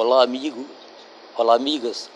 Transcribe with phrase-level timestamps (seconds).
[0.00, 0.64] Olá, amigo.
[1.36, 2.08] Olá, amigas.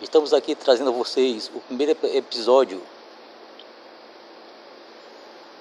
[0.00, 2.82] Estamos aqui trazendo a vocês o primeiro episódio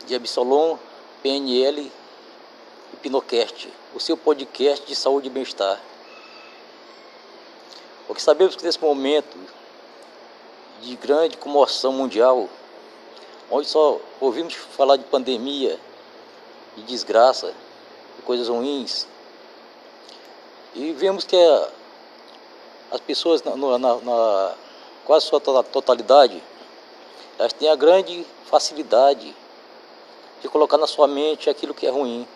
[0.08, 0.80] de Absolom,
[1.22, 1.92] PNL
[3.04, 3.10] e
[3.94, 5.80] o seu podcast de saúde e bem-estar.
[8.08, 9.38] Porque sabemos que nesse momento
[10.82, 12.50] de grande comoção mundial,
[13.48, 15.80] onde só ouvimos falar de pandemia,
[16.76, 17.54] de desgraça,
[18.18, 19.06] de coisas ruins,
[20.74, 21.36] e vemos que
[22.92, 24.56] as pessoas, na, na, na
[25.06, 26.42] quase sua totalidade,
[27.38, 29.36] elas têm a grande facilidade
[30.42, 32.28] de colocar na sua mente aquilo que é ruim.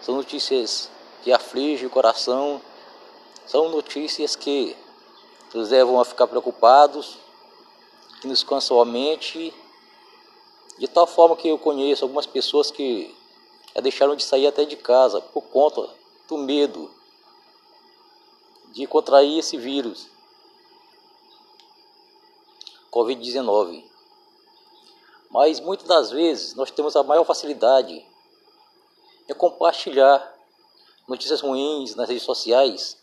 [0.00, 0.90] São notícias
[1.22, 2.60] que afligem o coração,
[3.46, 4.76] são notícias que
[5.54, 7.18] nos levam a ficar preocupados,
[8.20, 9.52] que nos cansam a mente,
[10.78, 13.14] de tal forma que eu conheço algumas pessoas que
[13.74, 15.88] já deixaram de sair até de casa por conta
[16.28, 16.97] do medo
[18.72, 20.08] de contrair esse vírus,
[22.90, 23.84] Covid-19.
[25.30, 28.04] Mas muitas das vezes nós temos a maior facilidade
[29.28, 30.34] em compartilhar
[31.06, 32.98] notícias ruins nas redes sociais,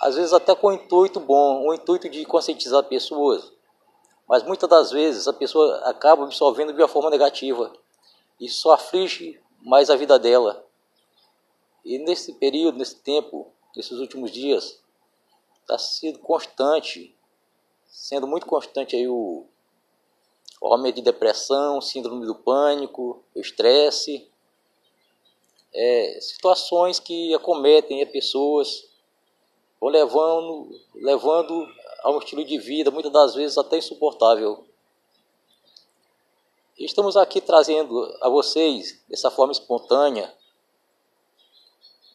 [0.00, 3.52] às vezes até com o intuito bom, o intuito de conscientizar pessoas,
[4.28, 7.72] mas muitas das vezes a pessoa acaba absorvendo de uma forma negativa
[8.40, 10.63] e só aflige mais a vida dela.
[11.84, 14.80] E nesse período, nesse tempo, nesses últimos dias,
[15.60, 17.14] está sendo constante,
[17.86, 19.44] sendo muito constante aí o,
[20.60, 24.28] o aumento de depressão, síndrome do pânico, o estresse,
[25.74, 28.88] é, situações que acometem as pessoas,
[29.80, 31.68] vão levando, levando
[32.02, 34.64] a um estilo de vida, muitas das vezes até insuportável.
[36.78, 40.34] Estamos aqui trazendo a vocês, dessa forma espontânea,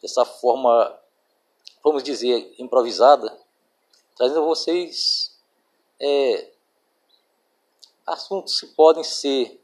[0.02, 0.98] dessa forma,
[1.82, 3.36] vamos dizer, improvisada,
[4.16, 5.36] trazendo a vocês
[5.98, 6.52] é,
[8.06, 9.60] assuntos que podem ser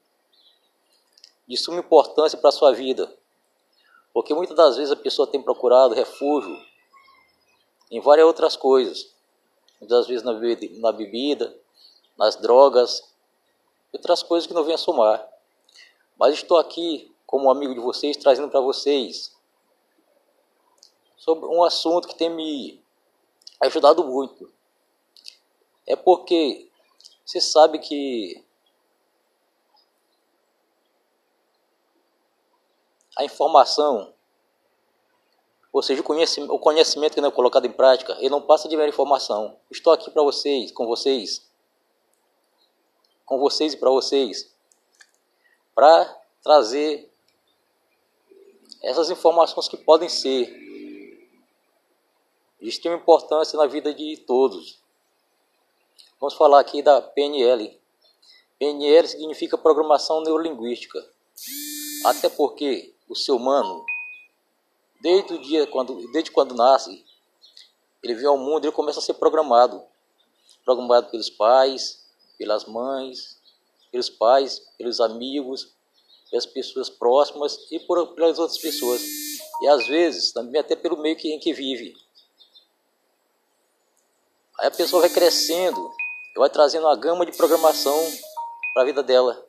[1.46, 3.12] de suma importância para a sua vida.
[4.12, 6.58] Porque muitas das vezes a pessoa tem procurado refúgio
[7.90, 9.14] em várias outras coisas.
[9.80, 11.66] Muitas vezes na bebida, na bebida
[12.16, 13.02] nas drogas,
[13.92, 15.26] outras coisas que não vêm a somar.
[16.18, 19.35] Mas estou aqui como amigo de vocês, trazendo para vocês
[21.16, 22.82] sobre um assunto que tem me
[23.60, 24.52] ajudado muito.
[25.86, 26.68] É porque
[27.24, 28.44] você sabe que
[33.16, 34.12] a informação,
[35.72, 38.88] ou seja, o conhecimento, que não é colocado em prática, ele não passa de mera
[38.88, 39.58] informação.
[39.70, 41.50] Estou aqui para vocês, com vocês,
[43.24, 44.54] com vocês e para vocês,
[45.74, 47.10] para trazer
[48.82, 50.65] essas informações que podem ser
[52.60, 54.80] de importância na vida de todos.
[56.18, 57.78] Vamos falar aqui da PNL.
[58.58, 60.98] PNL significa Programação Neurolinguística.
[62.04, 63.84] Até porque o ser humano,
[65.00, 67.04] desde o dia quando, desde quando nasce,
[68.02, 69.82] ele vem ao mundo, ele começa a ser programado.
[70.64, 72.06] Programado pelos pais,
[72.38, 73.38] pelas mães,
[73.90, 75.74] pelos pais, pelos amigos,
[76.30, 79.02] pelas pessoas próximas e por, pelas outras pessoas.
[79.60, 81.94] E às vezes também até pelo meio que, em que vive.
[84.58, 85.92] Aí a pessoa vai crescendo
[86.38, 87.98] vai trazendo uma gama de programação
[88.74, 89.44] para a vida dela.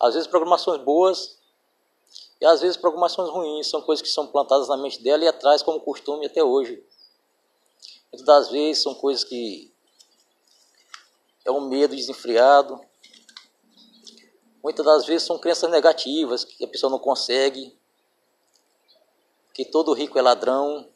[0.00, 1.38] Às vezes programações boas
[2.40, 5.62] e às vezes programações ruins, são coisas que são plantadas na mente dela e atrás
[5.62, 6.82] como costume até hoje.
[8.12, 9.72] Muitas das vezes são coisas que
[11.44, 12.80] é um medo desenfreado.
[14.62, 17.76] Muitas das vezes são crenças negativas que a pessoa não consegue,
[19.52, 20.88] que todo rico é ladrão,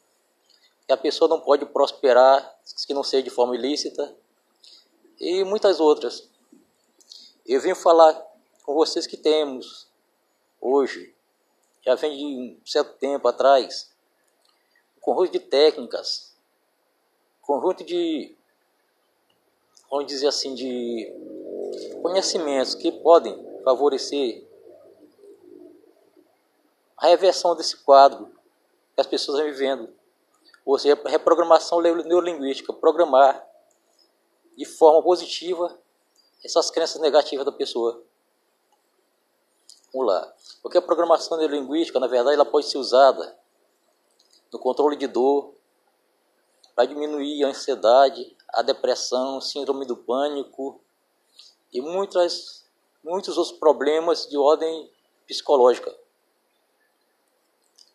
[0.87, 4.15] que a pessoa não pode prosperar que não seja de forma ilícita
[5.19, 6.29] e muitas outras.
[7.45, 8.13] Eu venho falar
[8.63, 9.89] com vocês que temos
[10.61, 11.13] hoje,
[11.85, 13.91] já vem de um certo tempo atrás,
[14.97, 16.33] um conjunto de técnicas,
[17.43, 18.33] um conjunto de,
[19.89, 21.11] vamos dizer assim, de
[22.01, 24.47] conhecimentos que podem favorecer
[26.95, 28.31] a reversão desse quadro
[28.95, 29.96] que as pessoas estão vivendo
[30.67, 33.47] ou seja, reprogramação neurolinguística, programar
[34.57, 35.79] de forma positiva
[36.43, 38.03] essas crenças negativas da pessoa.
[39.93, 40.33] Vamos lá.
[40.61, 43.37] Porque a programação neurolinguística, na verdade, ela pode ser usada
[44.51, 45.53] no controle de dor,
[46.75, 50.79] para diminuir a ansiedade, a depressão, síndrome do pânico
[51.73, 52.65] e muitas,
[53.03, 54.91] muitos outros problemas de ordem
[55.25, 55.91] psicológica.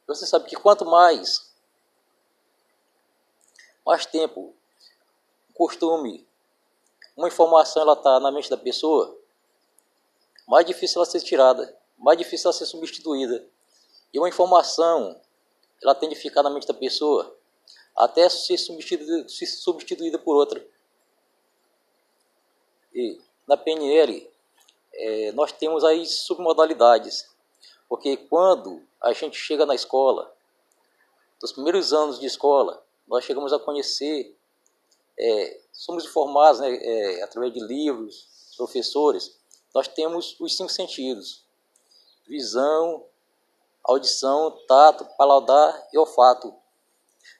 [0.06, 1.51] Você sabe que quanto mais,
[3.84, 4.54] mais tempo,
[5.54, 6.26] costume,
[7.16, 9.18] uma informação ela está na mente da pessoa,
[10.46, 13.46] mais difícil ela ser tirada, mais difícil ela ser substituída.
[14.12, 15.20] E uma informação,
[15.82, 17.36] ela tende a ficar na mente da pessoa
[17.96, 20.64] até ser substituída, ser substituída por outra.
[22.94, 24.30] E na PNL,
[24.94, 27.30] é, nós temos aí submodalidades.
[27.88, 30.34] Porque quando a gente chega na escola,
[31.40, 34.36] nos primeiros anos de escola, nós chegamos a conhecer,
[35.18, 39.38] é, somos informados né, é, através de livros, professores,
[39.74, 41.44] nós temos os cinco sentidos:
[42.26, 43.04] visão,
[43.82, 46.54] audição, tato, paladar e olfato.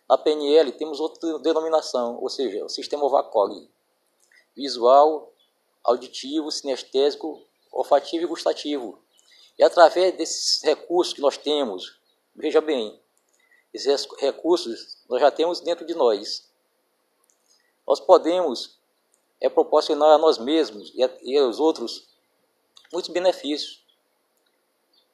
[0.08, 3.68] Na PNL temos outra denominação, ou seja, o sistema VACOG:
[4.54, 5.32] visual,
[5.84, 8.98] auditivo, sinestésico, olfativo e gustativo.
[9.58, 11.98] E através desses recursos que nós temos,
[12.34, 13.01] veja bem,
[13.72, 16.50] esses recursos nós já temos dentro de nós.
[17.86, 18.78] Nós podemos
[19.40, 22.08] é, proporcionar a nós mesmos e, a, e aos outros
[22.92, 23.82] muitos benefícios.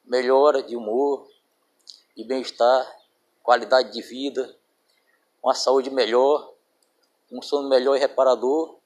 [0.05, 1.29] Melhora de humor,
[2.17, 2.99] de bem-estar,
[3.43, 4.57] qualidade de vida,
[5.43, 6.55] uma saúde melhor,
[7.31, 8.79] um sono melhor e reparador,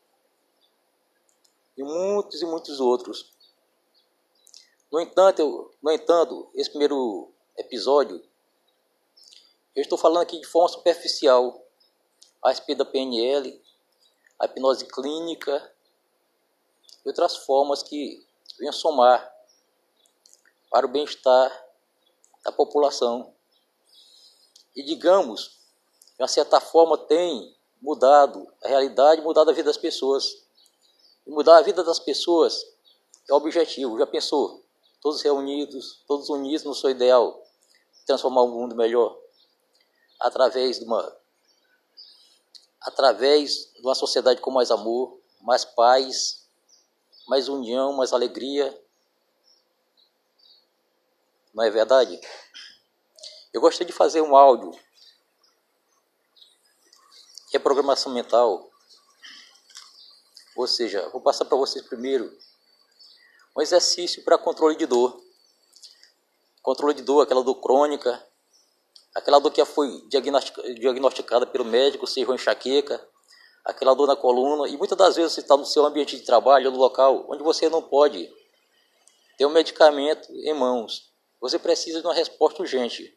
[1.76, 3.32] e muitos e muitos outros.
[4.90, 8.22] No entanto, eu, no entanto, esse primeiro episódio,
[9.74, 11.64] eu estou falando aqui de forma superficial
[12.42, 13.62] a respeito da PNL,
[14.38, 15.72] a hipnose clínica
[17.04, 18.24] e outras formas que
[18.58, 19.30] venham somar
[20.70, 21.50] para o bem-estar
[22.44, 23.32] da população.
[24.74, 25.58] E digamos,
[26.16, 30.44] de uma certa forma, tem mudado a realidade, mudado a vida das pessoas.
[31.26, 32.64] E mudar a vida das pessoas
[33.28, 33.98] é o objetivo.
[33.98, 34.62] Já pensou?
[35.02, 37.42] todos reunidos, todos unidos no seu ideal,
[38.06, 39.18] transformar o mundo melhor
[40.22, 41.20] através de uma
[42.80, 46.48] através de uma sociedade com mais amor, mais paz,
[47.28, 48.76] mais união, mais alegria.
[51.54, 52.20] Não é verdade?
[53.52, 54.72] Eu gostaria de fazer um áudio
[57.48, 58.70] que é programação mental.
[60.56, 62.36] Ou seja, vou passar para vocês primeiro
[63.56, 65.22] um exercício para controle de dor.
[66.62, 68.26] Controle de dor, aquela dor crônica,
[69.14, 73.06] aquela dor que foi diagnosticada pelo médico, seja enxaqueca,
[73.64, 76.70] aquela dor na coluna, e muitas das vezes você está no seu ambiente de trabalho,
[76.70, 78.32] no local onde você não pode
[79.36, 81.10] ter um medicamento em mãos.
[81.40, 83.16] Você precisa de uma resposta urgente.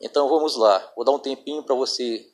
[0.00, 2.30] Então vamos lá, vou dar um tempinho para você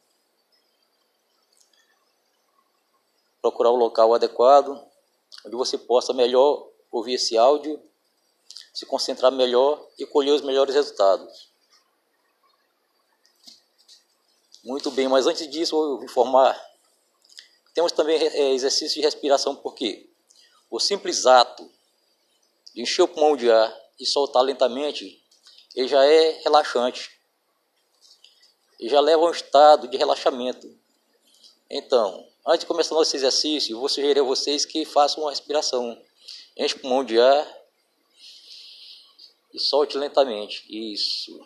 [3.40, 4.80] procurar o local adequado
[5.44, 7.80] onde você possa melhor ouvir esse áudio,
[8.72, 11.50] se concentrar melhor e colher os melhores resultados.
[14.66, 16.60] Muito bem, mas antes disso, eu vou informar.
[17.72, 20.10] Temos também é, exercício de respiração, porque
[20.70, 21.70] o simples ato
[22.74, 25.22] de encher o pulmão de ar e soltar lentamente,
[25.74, 27.10] ele já é relaxante.
[28.78, 30.68] Ele já leva a um estado de relaxamento.
[31.70, 36.00] Então, Antes de começar nosso exercício, eu vou sugerir a vocês que façam uma respiração.
[36.56, 37.44] Enche o pulmão de ar
[39.52, 40.64] e solte lentamente.
[40.68, 41.44] Isso.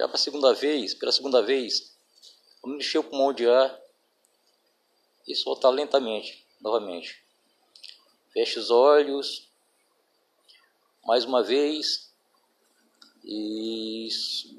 [0.00, 1.94] Já para a segunda vez, pela segunda vez,
[2.62, 3.78] vamos encher o pulmão de ar
[5.28, 7.22] e soltar lentamente, novamente.
[8.32, 9.46] Feche os olhos.
[11.04, 12.10] Mais uma vez.
[13.22, 14.58] Isso.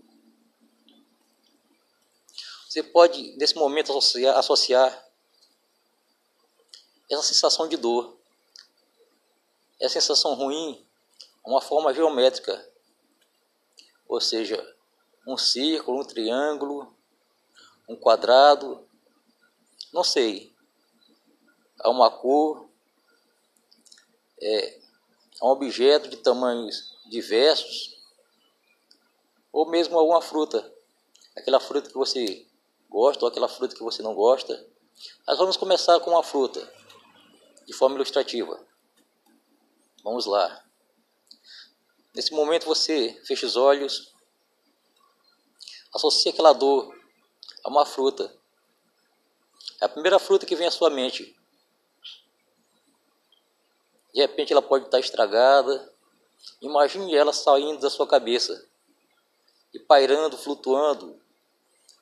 [2.70, 5.10] Você pode, nesse momento, associar, associar
[7.10, 8.16] essa sensação de dor,
[9.80, 10.86] essa sensação ruim,
[11.44, 12.64] a uma forma geométrica,
[14.08, 14.78] ou seja,
[15.26, 16.96] um círculo, um triângulo,
[17.88, 18.88] um quadrado,
[19.94, 20.54] não sei,
[21.80, 22.70] a uma cor,
[24.42, 24.80] é,
[25.42, 27.98] um objeto de tamanhos diversos,
[29.52, 30.74] ou mesmo alguma fruta,
[31.36, 32.48] aquela fruta que você
[32.90, 34.68] gosta ou aquela fruta que você não gosta.
[35.26, 36.72] Mas vamos começar com uma fruta,
[37.66, 38.60] de forma ilustrativa.
[40.04, 40.64] Vamos lá.
[42.14, 44.14] Nesse momento você fecha os olhos,
[45.94, 46.96] associa aquela dor
[47.64, 48.34] a uma fruta.
[49.80, 51.36] É a primeira fruta que vem à sua mente.
[54.14, 55.92] De repente ela pode estar estragada.
[56.62, 58.68] Imagine ela saindo da sua cabeça
[59.74, 61.20] e pairando, flutuando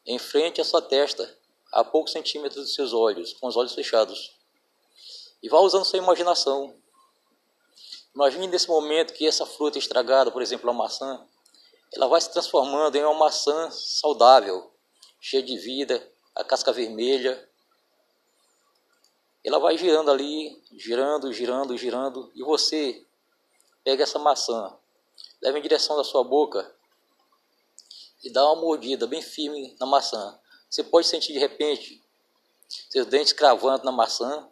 [0.06, 1.38] em frente à sua testa,
[1.72, 4.36] a poucos centímetros dos seus olhos, com os olhos fechados.
[5.42, 6.76] E vá usando sua imaginação.
[8.16, 11.24] Imagine nesse momento que essa fruta estragada, por exemplo, a maçã,
[11.94, 14.72] ela vai se transformando em uma maçã saudável,
[15.20, 17.48] cheia de vida, a casca vermelha.
[19.44, 23.06] Ela vai girando ali, girando, girando, girando, e você
[23.84, 24.78] pega essa maçã,
[25.42, 26.76] leva em direção da sua boca
[28.24, 30.40] e dá uma mordida bem firme na maçã.
[30.70, 32.04] Você pode sentir de repente
[32.68, 34.48] seus dentes cravando na maçã,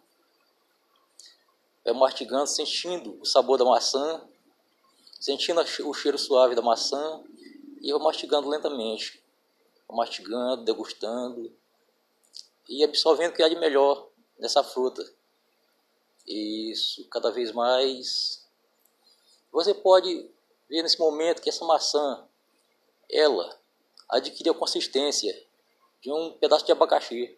[1.84, 4.26] vai mastigando, sentindo o sabor da maçã,
[5.18, 7.22] sentindo o cheiro suave da maçã
[7.80, 9.22] e vai mastigando lentamente,
[9.90, 11.52] mastigando, degustando
[12.68, 14.08] e absorvendo o que há de melhor
[14.38, 15.04] nessa fruta.
[16.26, 18.46] Isso, cada vez mais.
[19.50, 20.30] Você pode
[20.68, 22.26] ver nesse momento que essa maçã,
[23.10, 23.58] ela
[24.10, 25.34] adquire a consistência
[26.02, 27.36] de um pedaço de abacaxi.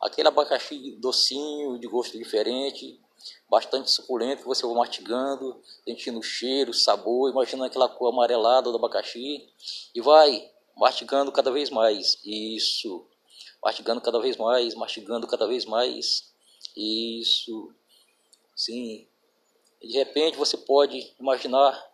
[0.00, 3.00] Aquele abacaxi docinho, de gosto diferente,
[3.48, 8.70] bastante suculento, que você vai mastigando, sentindo o cheiro, o sabor, imaginando aquela cor amarelada
[8.70, 9.48] do abacaxi
[9.94, 12.18] e vai mastigando cada vez mais.
[12.24, 13.06] Isso.
[13.62, 16.32] Mastigando cada vez mais, mastigando cada vez mais.
[16.76, 17.72] Isso.
[18.54, 19.06] Sim.
[19.80, 21.90] E de repente você pode imaginar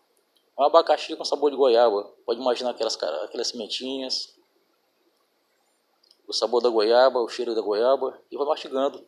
[0.58, 2.04] um abacaxi com sabor de goiaba.
[2.24, 4.34] Pode imaginar aquelas, aquelas sementinhas,
[6.26, 9.04] o sabor da goiaba, o cheiro da goiaba, e vai mastigando.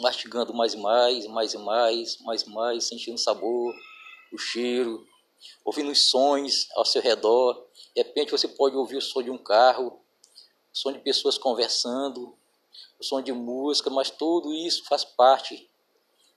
[0.00, 3.74] Mastigando mais e mais, mais e mais, mais e mais, sentindo o sabor,
[4.32, 5.06] o cheiro,
[5.64, 7.66] ouvindo os sons ao seu redor.
[7.94, 10.00] De repente você pode ouvir o som de um carro,
[10.72, 12.36] o som de pessoas conversando,
[12.98, 15.68] o som de música, mas tudo isso faz parte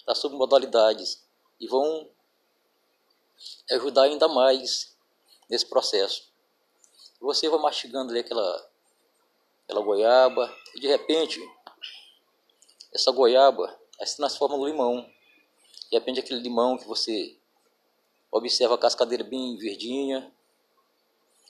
[0.05, 1.23] das submodalidades
[1.59, 2.09] e vão
[3.71, 4.95] ajudar ainda mais
[5.49, 6.31] nesse processo.
[7.19, 8.69] Você vai mastigando ali aquela,
[9.63, 11.39] aquela goiaba e de repente
[12.93, 15.01] essa goiaba se transforma no limão.
[15.89, 17.37] De repente aquele limão que você
[18.31, 20.33] observa a cascadeira bem verdinha,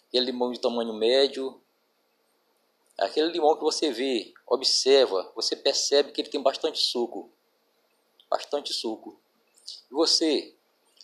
[0.07, 1.61] aquele limão de tamanho médio,
[2.97, 7.31] aquele limão que você vê, observa, você percebe que ele tem bastante suco,
[8.29, 9.19] bastante suco.
[9.89, 10.55] E você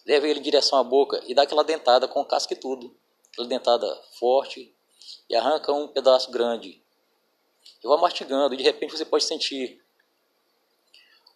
[0.06, 2.96] leva ele em direção à boca e dá aquela dentada com casca e tudo.
[3.32, 4.74] Aquela dentada forte
[5.30, 6.82] e arranca um pedaço grande.
[7.84, 9.82] E vai mastigando e de repente você pode sentir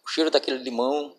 [0.04, 1.16] o cheiro daquele limão,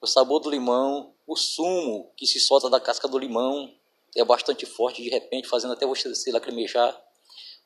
[0.00, 3.72] o sabor do limão, o sumo que se solta da casca do limão
[4.16, 7.00] é bastante forte de repente, fazendo até você se lacrimejar.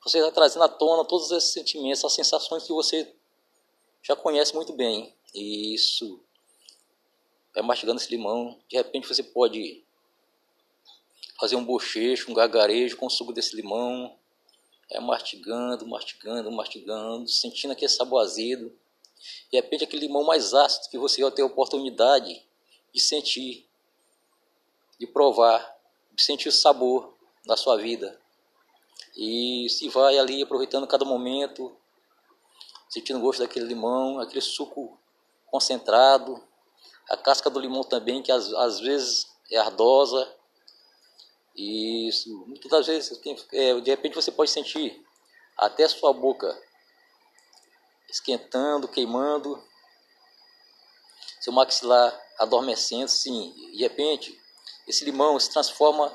[0.04, 3.12] Você está trazendo à tona todos esses sentimentos, essas sensações que você
[4.02, 5.12] já conhece muito bem.
[5.34, 6.22] Isso
[7.52, 8.60] vai mastigando esse limão.
[8.68, 9.82] De repente você pode
[11.40, 14.16] fazer um bochecho, um gargarejo com o suco desse limão.
[14.88, 18.72] É mastigando, mastigando, mastigando, sentindo aquele sabor azedo.
[19.50, 22.44] De repente aquele limão mais ácido que você vai ter a oportunidade
[22.92, 23.68] de sentir,
[24.98, 25.76] de provar,
[26.14, 28.20] de sentir o sabor da sua vida.
[29.16, 31.74] E se vai ali aproveitando cada momento,
[32.88, 34.98] sentindo o gosto daquele limão, aquele suco
[35.46, 36.42] concentrado,
[37.08, 40.34] a casca do limão também, que às, às vezes é ardosa.
[41.54, 43.20] E isso, muitas das vezes,
[43.52, 45.02] é, de repente você pode sentir
[45.56, 46.54] até a sua boca
[48.08, 49.62] esquentando, queimando,
[51.40, 53.52] seu maxilar adormecendo, sim.
[53.72, 54.40] De repente,
[54.86, 56.14] esse limão se transforma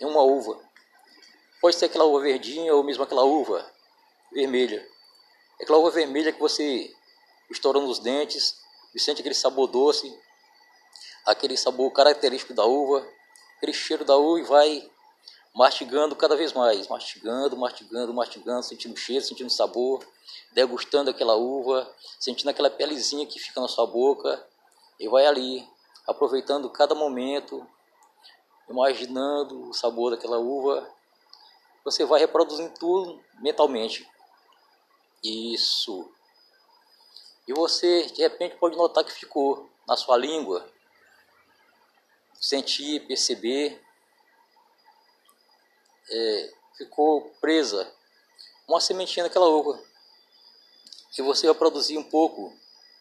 [0.00, 0.60] em uma uva.
[1.60, 3.64] Pode ser aquela uva verdinha ou mesmo aquela uva
[4.32, 4.86] vermelha.
[5.60, 6.94] É aquela uva vermelha que você
[7.50, 8.60] estoura nos dentes
[8.94, 10.12] e sente aquele sabor doce,
[11.24, 13.06] aquele sabor característico da uva,
[13.56, 14.91] aquele cheiro da uva e vai
[15.54, 20.06] mastigando cada vez mais, mastigando, mastigando, mastigando, sentindo cheiro, sentindo sabor,
[20.52, 24.46] degustando aquela uva, sentindo aquela pelezinha que fica na sua boca
[24.98, 25.68] e vai ali,
[26.06, 27.66] aproveitando cada momento,
[28.68, 30.88] imaginando o sabor daquela uva.
[31.84, 34.08] Você vai reproduzindo tudo mentalmente.
[35.22, 36.10] Isso.
[37.46, 40.64] E você, de repente, pode notar que ficou na sua língua
[42.40, 43.81] sentir, perceber,
[46.12, 47.90] é, ficou presa
[48.68, 49.82] uma sementinha daquela uva.
[51.18, 52.56] E você vai produzir um pouco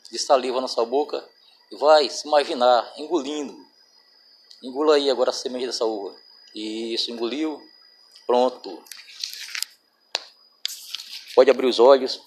[0.10, 1.28] de saliva na sua boca
[1.72, 3.56] e vai se imaginar engolindo.
[4.62, 6.16] Engula aí agora a semente dessa uva.
[6.54, 7.62] Isso, engoliu.
[8.28, 8.84] Pronto.
[11.34, 12.22] Pode abrir os olhos.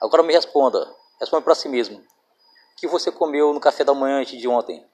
[0.00, 0.94] Agora me responda.
[1.20, 1.98] Responda para si mesmo.
[1.98, 2.06] O
[2.76, 4.86] que você comeu no café da manhã de ontem?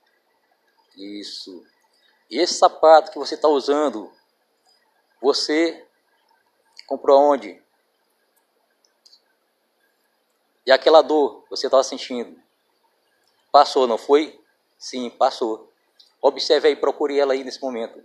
[0.97, 1.65] Isso.
[2.31, 4.13] Esse sapato que você está usando,
[5.21, 5.87] você
[6.87, 7.63] comprou onde?
[10.67, 12.41] E aquela dor que você estava sentindo?
[13.53, 14.41] Passou, não foi?
[14.79, 15.71] Sim, passou.
[16.21, 18.03] Observe aí, procure ela aí nesse momento.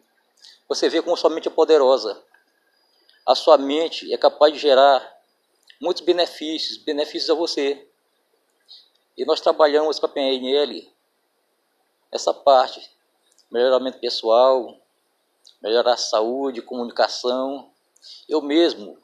[0.67, 2.21] Você vê como sua mente é poderosa.
[3.25, 5.17] A sua mente é capaz de gerar
[5.81, 7.87] muitos benefícios, benefícios a você.
[9.17, 10.93] E nós trabalhamos com a PNL
[12.11, 12.89] essa parte,
[13.51, 14.77] melhoramento pessoal,
[15.61, 17.71] melhorar a saúde, comunicação.
[18.27, 18.97] Eu mesmo,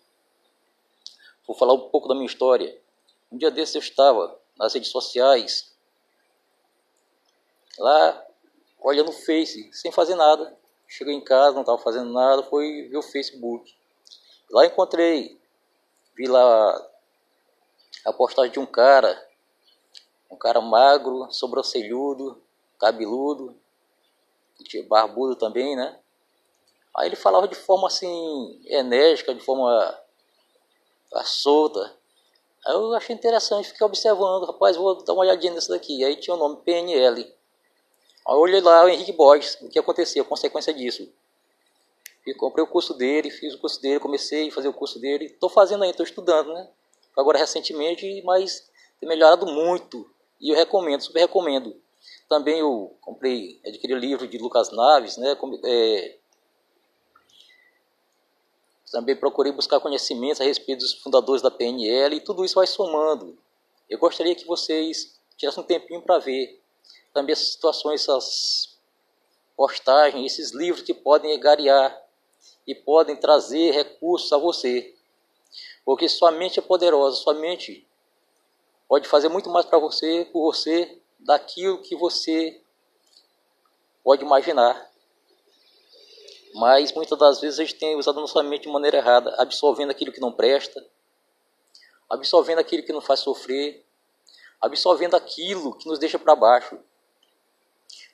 [1.46, 2.80] vou falar um pouco da minha história.
[3.32, 5.74] Um dia desse eu estava nas redes sociais,
[7.78, 8.26] lá
[8.80, 10.56] olhando o Face, sem fazer nada.
[10.88, 13.76] Cheguei em casa, não estava fazendo nada, fui ver o Facebook.
[14.52, 15.42] Lá encontrei,
[16.16, 16.90] vi lá
[18.06, 19.28] a postagem de um cara,
[20.30, 22.42] um cara magro, sobrancelhudo,
[22.80, 23.60] cabeludo,
[24.88, 25.98] barbudo também, né?
[26.96, 30.00] Aí ele falava de forma assim, enérgica, de forma
[31.24, 31.94] solta.
[32.66, 36.04] Aí eu achei interessante, fiquei observando, rapaz, vou dar uma olhadinha nisso daqui.
[36.04, 37.22] Aí tinha o nome PNL.
[37.22, 41.08] Aí eu olhei lá o Henrique Borges, o que aconteceu, a consequência disso.
[42.26, 45.26] E comprei o curso dele, fiz o curso dele, comecei a fazer o curso dele.
[45.26, 46.68] Estou fazendo ainda, estou estudando, né?
[47.16, 48.68] Agora recentemente, mas
[49.00, 50.10] tem melhorado muito.
[50.42, 51.80] E eu recomendo, super recomendo.
[52.28, 55.38] Também eu comprei, adquiri o livro de Lucas Naves, né?
[55.64, 56.18] É,
[58.92, 63.38] também procurei buscar conhecimentos a respeito dos fundadores da PNL e tudo isso vai somando.
[63.90, 66.62] Eu gostaria que vocês tirassem um tempinho para ver
[67.14, 68.78] também essas situações, essas
[69.56, 71.96] postagens, esses livros que podem egariar
[72.66, 74.96] e podem trazer recursos a você.
[75.84, 77.88] Porque sua mente é poderosa, sua mente
[78.88, 82.62] pode fazer muito mais para você, por você, daquilo que você
[84.04, 84.90] pode imaginar.
[86.54, 90.12] Mas muitas das vezes a gente tem usado nossa mente de maneira errada, absorvendo aquilo
[90.12, 90.86] que não presta,
[92.10, 93.84] absorvendo aquilo que não faz sofrer,
[94.62, 96.78] absorvendo aquilo que nos deixa para baixo.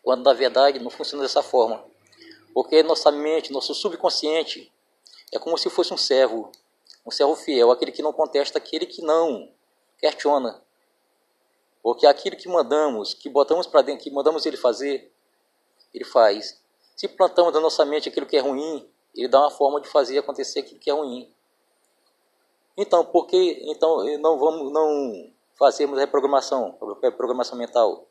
[0.01, 1.85] Quando na verdade não funciona dessa forma.
[2.53, 4.71] Porque nossa mente, nosso subconsciente,
[5.31, 6.51] é como se fosse um servo,
[7.05, 9.51] um servo fiel, aquele que não contesta, aquele que não
[9.99, 10.61] questiona.
[11.81, 15.11] Porque aquilo que mandamos, que botamos para dentro, que mandamos ele fazer,
[15.93, 16.61] ele faz.
[16.95, 20.17] Se plantamos na nossa mente aquilo que é ruim, ele dá uma forma de fazer
[20.17, 21.29] acontecer aquilo que é ruim.
[22.77, 28.07] Então, por que então não vamos não fazermos reprogramação, reprogramação mental?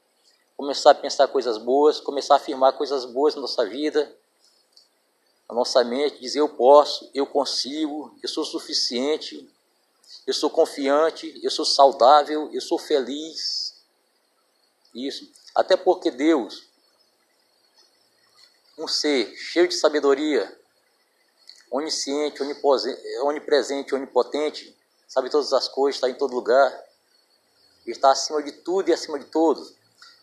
[0.56, 4.14] Começar a pensar coisas boas, começar a afirmar coisas boas na nossa vida,
[5.48, 9.48] na nossa mente, dizer eu posso, eu consigo, eu sou suficiente,
[10.26, 13.74] eu sou confiante, eu sou saudável, eu sou feliz.
[14.94, 15.30] Isso.
[15.54, 16.68] Até porque Deus,
[18.78, 20.58] um ser cheio de sabedoria,
[21.70, 22.42] onisciente,
[23.22, 26.84] onipresente, onipotente, sabe todas as coisas, está em todo lugar,
[27.86, 29.74] está acima de tudo e acima de todos.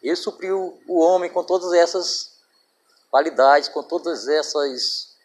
[0.02, 2.38] Ele supriu o homem com todas essas
[3.10, 5.17] qualidades, com todas essas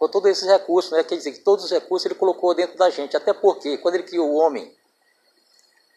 [0.00, 1.04] com todos esses recursos, né?
[1.04, 4.04] quer dizer que todos os recursos ele colocou dentro da gente, até porque quando ele
[4.04, 4.74] criou o homem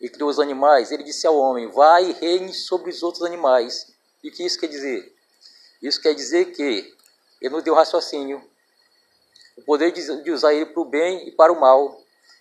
[0.01, 3.93] e criou os animais, ele disse ao homem, vai e reine sobre os outros animais.
[4.21, 5.15] E o que isso quer dizer?
[5.81, 6.93] Isso quer dizer que
[7.41, 8.43] ele nos deu raciocínio,
[9.55, 11.97] o poder de usar ele para o bem e para o mal,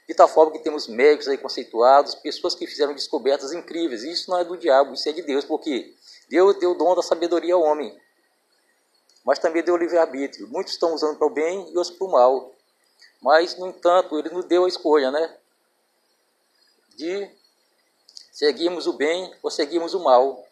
[0.08, 4.02] de tal forma que temos médicos aí conceituados, pessoas que fizeram descobertas incríveis.
[4.02, 5.94] Isso não é do diabo, isso é de Deus, porque
[6.28, 7.96] Deus deu o dom da sabedoria ao homem
[9.24, 10.48] mas também deu livre-arbítrio.
[10.48, 12.54] Muitos estão usando para o bem e outros para o mal.
[13.20, 15.36] Mas, no entanto, ele nos deu a escolha, né?
[16.96, 17.30] De
[18.32, 20.44] seguirmos o bem ou seguirmos o mal.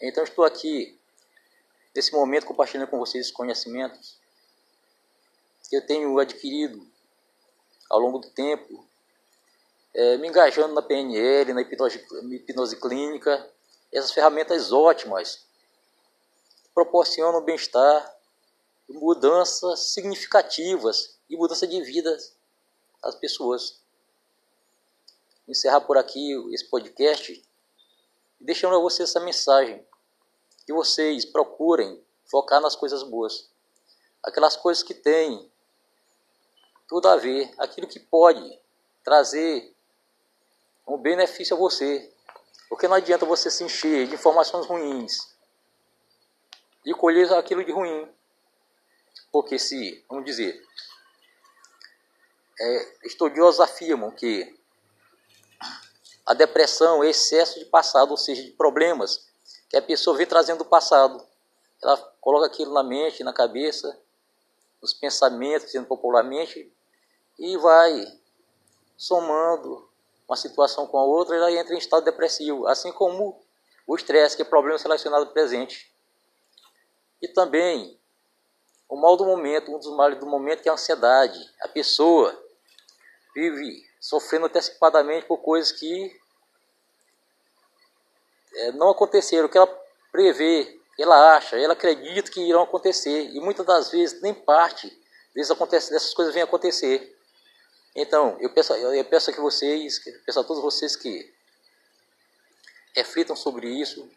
[0.00, 0.98] Então, estou aqui,
[1.94, 4.18] nesse momento, compartilhando com vocês os conhecimentos
[5.68, 6.84] que eu tenho adquirido
[7.88, 8.84] ao longo do tempo,
[9.94, 13.48] é, me engajando na PNL, na hipnose, hipnose clínica,
[13.92, 15.44] essas ferramentas ótimas
[16.74, 18.16] proporcionam bem-estar,
[18.88, 22.16] mudanças significativas e mudança de vida
[23.02, 23.80] às pessoas.
[25.46, 27.42] Vou encerrar por aqui esse podcast,
[28.40, 29.84] deixando a vocês essa mensagem,
[30.66, 33.48] que vocês procurem focar nas coisas boas,
[34.22, 35.50] aquelas coisas que têm
[36.88, 38.60] tudo a ver, aquilo que pode
[39.04, 39.74] trazer
[40.86, 42.12] um benefício a você,
[42.68, 45.29] porque não adianta você se encher de informações ruins,
[46.84, 48.08] e colher aquilo de ruim.
[49.32, 50.60] Porque se, vamos dizer,
[52.60, 54.58] é, estudiosos afirmam que
[56.26, 59.28] a depressão é excesso de passado, ou seja, de problemas
[59.68, 61.24] que a pessoa vem trazendo do passado.
[61.82, 63.98] Ela coloca aquilo na mente, na cabeça,
[64.80, 66.72] nos pensamentos, dizendo popularmente,
[67.38, 68.18] e vai
[68.96, 69.88] somando
[70.28, 73.40] uma situação com a outra, ela entra em estado depressivo, assim como
[73.86, 75.89] o estresse, que é problema relacionado presente.
[77.22, 77.98] E também
[78.88, 81.38] o mal do momento, um dos males do momento que é a ansiedade.
[81.60, 82.36] A pessoa
[83.34, 86.20] vive sofrendo antecipadamente por coisas que
[88.54, 89.68] é, não aconteceram, que ela
[90.10, 93.30] prevê, ela acha, ela acredita que irão acontecer.
[93.30, 94.98] E muitas das vezes, nem parte
[95.34, 97.16] dessas coisas vem acontecer.
[97.94, 101.32] Então, eu peço, eu peço que vocês, peço a todos vocês que
[102.94, 104.10] reflitam sobre isso,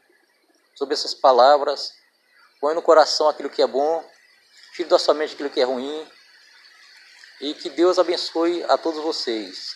[0.76, 1.94] sobre essas palavras,
[2.64, 4.10] põe no coração aquilo que é bom,
[4.74, 6.10] tire da sua mente aquilo que é ruim,
[7.42, 9.76] e que Deus abençoe a todos vocês.